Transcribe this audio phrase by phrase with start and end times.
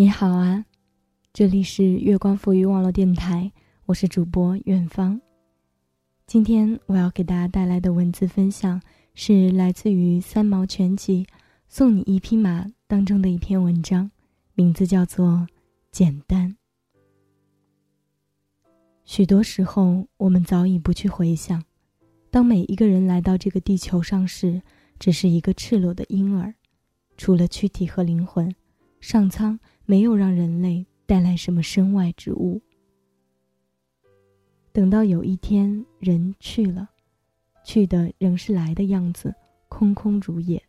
[0.00, 0.64] 你好啊，
[1.30, 3.52] 这里是月光赋予网络电台，
[3.84, 5.20] 我是主播远方。
[6.26, 8.80] 今天我要给大家带来的文字分享
[9.12, 11.24] 是来自于《三毛全集》
[11.68, 14.10] 《送你一匹马》当中的一篇文章，
[14.54, 15.26] 名字叫做
[15.90, 16.48] 《简单》。
[19.04, 21.62] 许多时候，我们早已不去回想，
[22.30, 24.62] 当每一个人来到这个地球上时，
[24.98, 26.54] 只是一个赤裸的婴儿，
[27.18, 28.50] 除了躯体和灵魂，
[28.98, 29.60] 上苍
[29.90, 32.62] 没有让人类带来什么身外之物。
[34.70, 36.88] 等到有一天人去了，
[37.64, 39.34] 去的仍是来的样子，
[39.68, 40.62] 空空如也，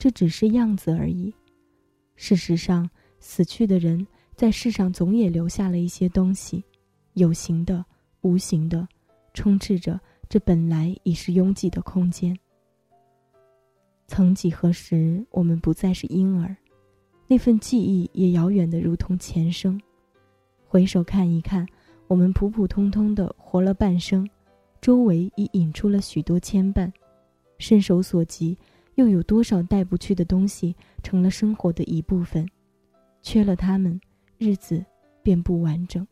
[0.00, 1.32] 这只是样子而已。
[2.16, 2.90] 事实上，
[3.20, 4.04] 死去的人
[4.34, 6.64] 在世上总也留下了一些东西。
[7.12, 7.84] 有形的、
[8.22, 8.84] 无形的，
[9.32, 12.36] 充斥着这本来已是拥挤的空间。
[14.08, 16.56] 曾几何时，我们不再是婴儿，
[17.30, 19.80] 那份记忆也遥远的如同前生。
[20.66, 21.64] 回首看一看，
[22.08, 24.28] 我们普普通通的活了半生，
[24.80, 26.90] 周围已引出了许多牵绊，
[27.58, 28.58] 伸手所及，
[28.96, 32.44] 又有多少带不去的东西成了生活的一部分？
[33.22, 34.00] 缺了它们，
[34.36, 34.84] 日子
[35.22, 36.04] 便不完整。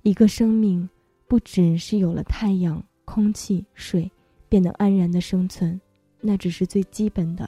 [0.00, 0.88] 一个生命，
[1.28, 4.10] 不只是有了太阳、空气、水，
[4.48, 5.78] 便能安然的生存，
[6.22, 7.46] 那只是最基本的。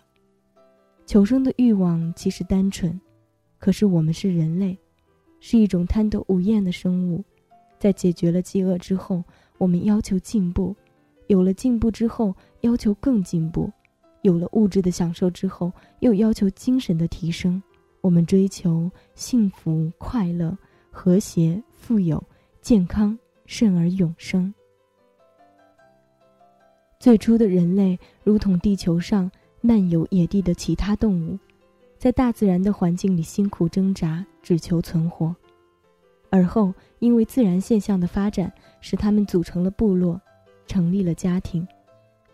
[1.05, 2.99] 求生的欲望其实单纯，
[3.59, 4.79] 可是我们是人类，
[5.41, 7.23] 是一种贪得无厌的生物。
[7.79, 9.23] 在解决了饥饿之后，
[9.59, 10.75] 我们要求进步；
[11.27, 13.69] 有了进步之后，要求更进步；
[14.23, 17.63] 有了物质的享受之后，又要求精神的提升。
[18.01, 20.57] 我们追求幸福、快乐、
[20.91, 22.23] 和谐、富有。
[22.61, 24.55] 健康，甚而永生。
[27.01, 29.29] 最初的人类如同地球上
[29.63, 31.39] 漫游野地的其他动物，
[31.97, 35.35] 在大自然的环境里辛苦挣扎，只求存活。
[36.31, 40.21] 而后，因为自然现象的发展，使他们组成了部落，
[40.67, 41.67] 成立了家庭。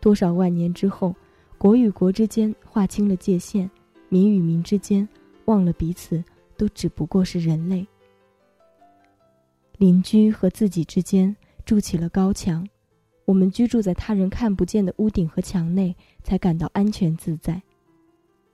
[0.00, 1.14] 多少万年之后，
[1.58, 3.70] 国与国之间划清了界限，
[4.08, 5.06] 民与民之间
[5.44, 6.24] 忘了彼此，
[6.56, 7.86] 都只不过是人类。
[9.76, 11.36] 邻居和自己之间
[11.66, 12.66] 筑起了高墙，
[13.28, 17.60] 我们居住在他人看不见的屋顶和墙内，才感到安全自在。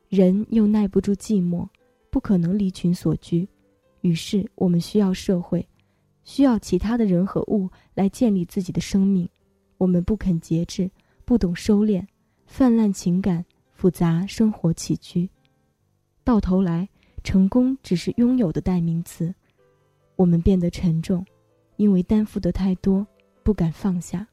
[0.09, 1.65] 人又耐不住寂寞，
[2.11, 3.49] 不可能离群所居，
[4.01, 5.65] 于是我们需要社会，
[6.25, 9.29] 需要其他的人和物来建立自己的生命。
[9.79, 10.91] 我们不肯节制，
[11.25, 12.05] 不懂收敛，
[12.45, 15.31] 泛滥情感，复杂生活起居，
[16.25, 16.89] 到头来，
[17.23, 19.33] 成功只是拥有的代名词。
[20.17, 21.25] 我们变得沉重，
[21.77, 23.07] 因为担负的太多，
[23.45, 24.27] 不敢放下。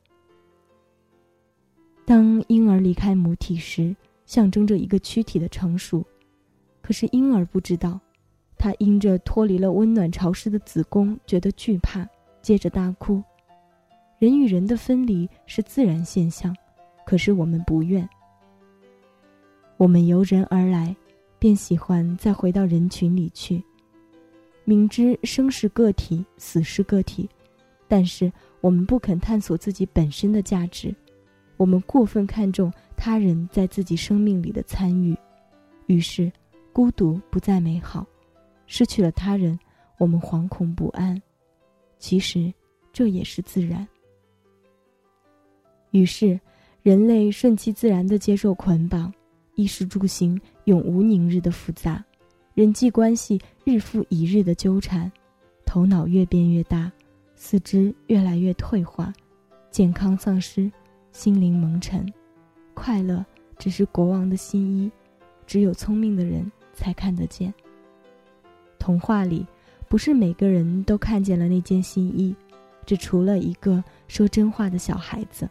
[2.05, 3.95] 当婴儿离开母体时，
[4.25, 6.05] 象征着一个躯体的成熟，
[6.81, 7.99] 可是婴儿不知道，
[8.57, 12.07] 他因着脱离了温暖潮湿的子宫，觉得惧怕，
[12.41, 13.23] 接着大哭。
[14.19, 16.55] 人与人的分离是自然现象，
[17.05, 18.07] 可是我们不愿。
[19.77, 20.95] 我们由人而来，
[21.39, 23.63] 便喜欢再回到人群里去。
[24.63, 27.27] 明知生是个体，死是个体，
[27.87, 30.93] 但是我们不肯探索自己本身的价值，
[31.61, 35.15] 我们过分看重他人在自己生命里的参与，
[35.85, 36.31] 于是
[36.73, 38.03] 孤独不再美好，
[38.65, 39.59] 失去了他人，
[39.99, 41.21] 我们惶恐不安。
[41.99, 42.51] 其实
[42.91, 43.87] 这也是自然。
[45.91, 46.39] 于是，
[46.81, 49.13] 人类顺其自然的接受捆绑，
[49.53, 52.03] 衣食住行永无宁日的复杂。
[52.55, 55.11] 人际关系日复一日的纠缠，
[55.63, 56.91] 头脑越变越大，
[57.35, 59.13] 四肢越来越退化，
[59.69, 60.71] 健康丧失，
[61.11, 62.05] 心灵蒙尘，
[62.73, 63.23] 快乐
[63.57, 64.89] 只是国王的新衣，
[65.45, 67.53] 只有聪明的人才看得见。
[68.79, 69.45] 童话里，
[69.87, 72.35] 不是每个人都看见了那件新衣，
[72.85, 75.47] 只除了一个说真话的小孩子。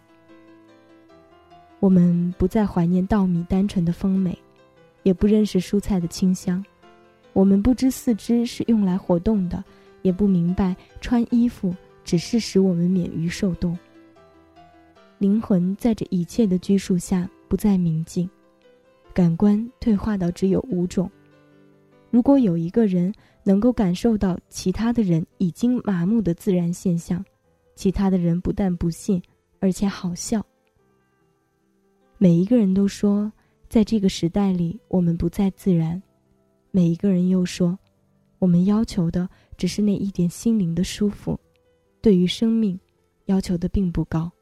[1.78, 4.36] 我们不再怀念稻米单纯的丰美，
[5.02, 6.64] 也不认识蔬菜的清香。
[7.32, 9.62] 我们不知四肢是用来活动的，
[10.02, 13.78] 也不明白穿衣服只是使我们免于受冻。
[15.20, 18.26] 灵魂在这一切的拘束下不再明净，
[19.12, 21.10] 感官退化到只有五种。
[22.10, 23.12] 如果有一个人
[23.42, 27.22] 能够感受到其他的人已经麻木的自然现象，
[27.76, 29.22] 其他的人不但不信，
[29.58, 30.42] 而且好笑。
[32.16, 33.30] 每一个人都说，
[33.68, 36.02] 在这个时代里，我们不再自然。
[36.70, 37.78] 每一个人又说
[38.40, 39.28] ：“我们要求的
[39.58, 41.38] 只是那一点心灵的舒服，
[42.00, 42.80] 对于生命，
[43.26, 44.32] 要求的并不高。”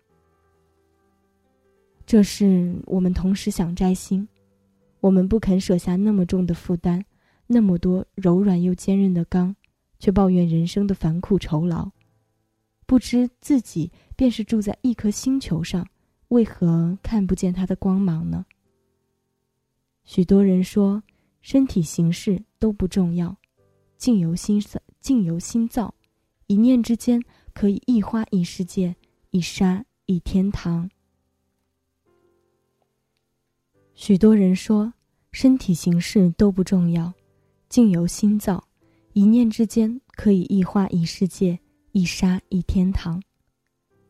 [2.09, 4.27] 这是我们同时想摘星，
[5.01, 7.05] 我们不肯舍下那么重的负担，
[7.47, 9.55] 那么多柔软又坚韧的钢，
[9.99, 11.91] 却抱怨人生的烦苦酬劳，
[12.87, 15.87] 不知自己便是住在一颗星球上，
[16.29, 18.47] 为何看不见它的光芒呢？
[20.05, 21.03] 许多人说，
[21.43, 23.37] 身体形式都不重要，
[23.99, 25.95] 境由心造，境由心造，
[26.47, 27.23] 一念之间
[27.53, 28.97] 可以一花一世界，
[29.29, 30.89] 一沙一天堂。
[34.01, 34.93] 许多人说，
[35.33, 37.13] 身体形式都不重要，
[37.69, 38.63] 境由心造，
[39.13, 41.59] 一念之间可以一花一世界，
[41.91, 43.21] 一沙一天堂。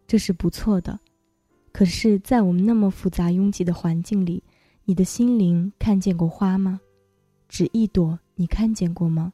[0.06, 1.00] 这是不错的，
[1.72, 4.44] 可是，在我们那么复杂拥挤的环境里。
[4.84, 6.78] 你的心灵看见过花吗？
[7.48, 9.32] 只一朵，你看见过吗？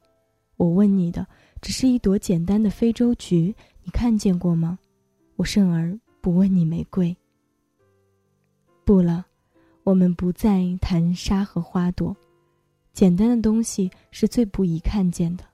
[0.56, 1.26] 我问你的，
[1.60, 3.52] 只是一朵简单的非洲菊，
[3.82, 4.78] 你看见过吗？
[5.34, 7.14] 我甚而不问你玫瑰。
[8.84, 9.26] 不了，
[9.84, 12.16] 我们不再谈沙和花朵，
[12.94, 15.44] 简单的东西是最不宜看见的。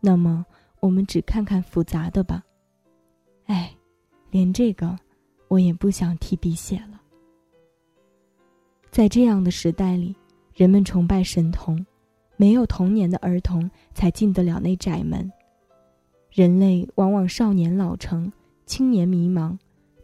[0.00, 0.44] 那么，
[0.80, 2.42] 我们只看看复杂的吧。
[3.44, 3.70] 哎，
[4.30, 4.98] 连这个，
[5.48, 7.00] 我也不想提笔写了。
[8.90, 10.16] 在这样的时代里，
[10.54, 11.84] 人们崇拜神童，
[12.38, 15.30] 没有童年的儿童才进得了那窄门。
[16.30, 18.32] 人类往往少年老成，
[18.64, 19.54] 青年迷茫，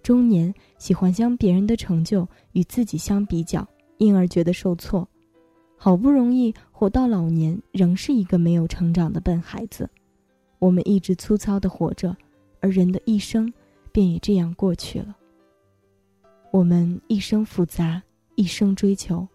[0.03, 3.67] 中年喜欢将别人的成就与自己相比较，
[3.99, 5.09] 因而觉得受挫。
[5.77, 9.89] 好不容易活到老年，仍是一个没有成长的笨孩子。
[10.59, 12.17] 我们一直粗糙的活着，
[12.61, 13.53] 而人的一生
[13.91, 15.17] 便也这样过去了。
[16.51, 18.03] 我们一生复杂。
[18.35, 19.29] 一生追求，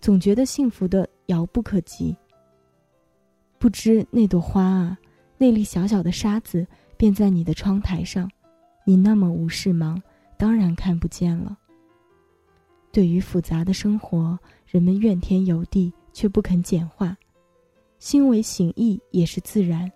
[0.00, 2.14] 总觉得幸福的遥不可及。
[3.60, 4.98] 不知那朵花啊，
[5.38, 8.28] 那粒小小的沙子，便在你的窗台上，
[8.84, 10.02] 你那么无事忙，
[10.40, 11.54] 当然看不见了。
[12.90, 17.14] 对于复杂的生活，人们怨天尤地，却不肯简化。
[17.98, 19.92] 心为形意也是自然，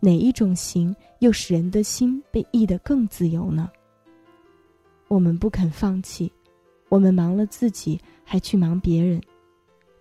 [0.00, 3.70] 哪一种形又使人的心被意得更自由呢？
[5.06, 6.32] 我们不肯放弃。
[6.88, 9.20] 我们忙了自己，还去忙别人，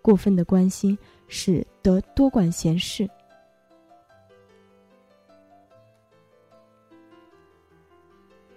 [0.02, 0.98] 过分的关心
[1.28, 3.06] 使得多管闲事。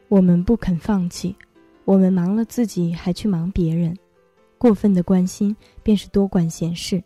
[0.08, 1.34] 我们不肯放弃，
[1.84, 3.96] 我们忙了自己，还去忙别人，
[4.58, 7.02] 过分的关心便是多管闲事。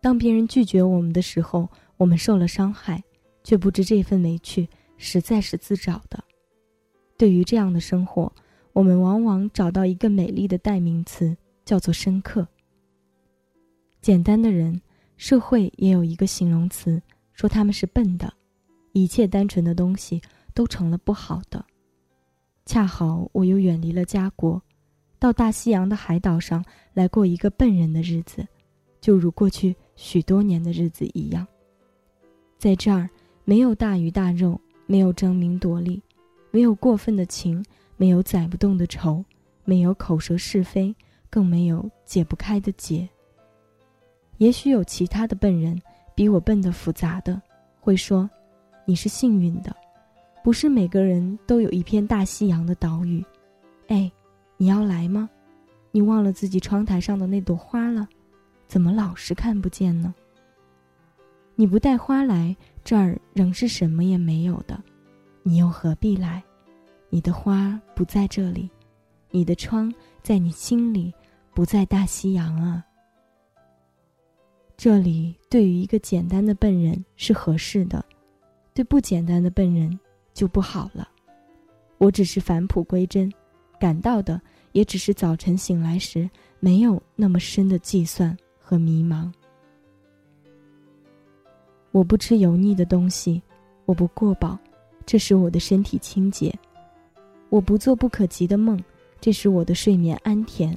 [0.00, 3.02] 当别人拒绝我们的时候，我们受了伤害，
[3.42, 6.22] 却不知这份委屈实在是自找的。
[7.16, 8.32] 对于这样的生活。
[8.72, 11.34] 我们往往找到一个美丽的代名词，
[11.64, 12.46] 叫做深刻。
[14.02, 14.82] 简单的人，
[15.16, 17.00] 社会也有一个形容词，
[17.32, 18.30] 说他们是笨的。
[18.92, 20.20] 一切单纯的东西
[20.52, 21.64] 都成了不好的。
[22.66, 24.60] 恰好我又远离了家国，
[25.18, 28.46] 到大西洋的海岛上来过一个笨人的日子，
[29.00, 31.46] 就如过去许多年的日子一样。
[32.58, 33.08] 在这儿，
[33.44, 36.02] 没有大鱼大肉，没有争名夺利，
[36.50, 37.64] 没有过分的情。
[37.98, 39.24] 没有载不动的愁，
[39.64, 40.94] 没有口舌是非，
[41.30, 43.08] 更没有解不开的结。
[44.36, 45.80] 也许有其他的笨人，
[46.14, 47.40] 比我笨得复杂的，
[47.80, 48.28] 会说
[48.84, 49.74] ：“你是幸运的，
[50.46, 53.20] 不是每个人都有一片大西洋的岛屿。”
[53.88, 54.08] 哎，
[54.56, 55.28] 你要来吗？
[55.90, 58.06] 你忘了自己窗台上的那朵花了？
[58.68, 60.14] 怎么老是看不见呢？
[61.56, 64.80] 你不带花来，这儿仍是什么也没有的，
[65.42, 66.40] 你又何必来？
[67.10, 68.70] 你的花不在这里，
[69.32, 71.12] 你的窗在你心里，
[71.54, 72.86] 不在大西洋啊。
[74.76, 78.04] 这里对于一个简单的笨人是合适的，
[78.72, 79.98] 对不简单的笨人
[80.36, 81.08] 就不好了。
[81.96, 83.32] 我只是返璞归真，
[83.80, 84.38] 感到的
[84.72, 86.28] 也只是早晨醒来时
[86.60, 89.32] 没有那么深的计算和迷茫。
[91.90, 93.42] 我不吃油腻的东西，
[93.86, 94.58] 我不过饱，
[95.06, 96.54] 这使我的身体清洁。
[97.48, 98.78] 我不做不可及的梦，
[99.18, 100.76] 这使我的睡眠安甜；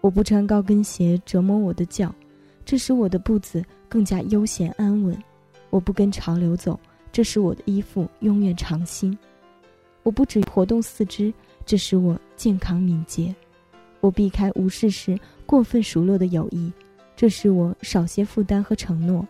[0.00, 2.12] 我不穿高跟鞋折磨我的脚，
[2.64, 5.14] 这使我的步子更加悠闲安稳；
[5.70, 9.12] 我不跟潮流走，这使我的衣服永远长新；
[10.02, 11.32] 我不止活动四肢，
[11.66, 13.34] 这使我健康敏捷；
[14.00, 16.72] 我避开无事时过分熟络的友谊，
[17.16, 19.24] 这使我少些负担和承诺；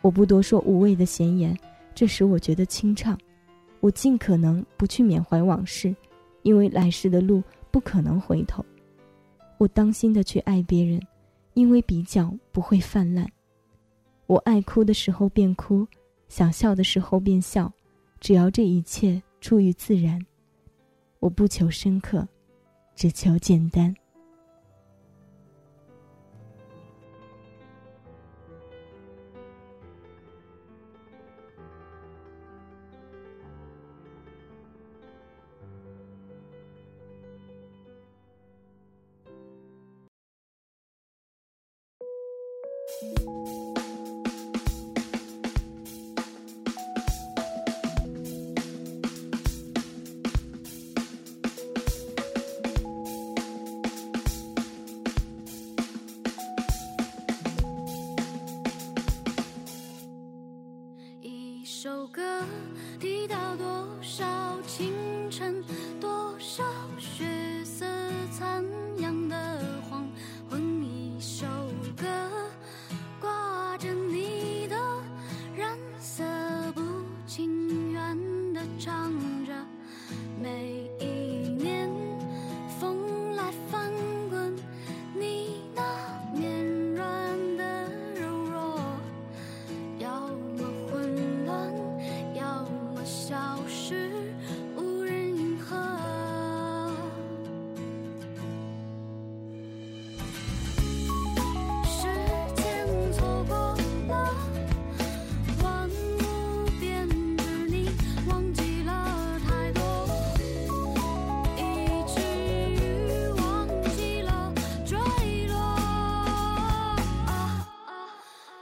[0.00, 1.56] 我不多说无谓的闲言，
[1.94, 3.16] 这使我觉得清畅；
[3.80, 5.94] 我尽可能不去缅怀往事。
[6.42, 8.62] 因为来时的路不可能回头，
[9.56, 11.00] 我当心的去爱别人，
[11.54, 13.26] 因为比较不会泛滥。
[14.26, 15.86] 我爱哭的时候便哭，
[16.34, 17.72] 想笑的时候便笑，
[18.18, 20.20] 只要这一切出于自然，
[21.20, 22.26] 我不求深刻，
[22.96, 23.94] 只求简单。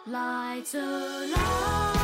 [0.07, 2.02] lights alive.